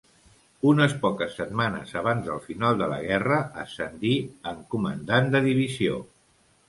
[0.69, 4.15] Unes poques setmanes abans del final de la guerra ascendí
[4.53, 6.01] en comandant de divisió.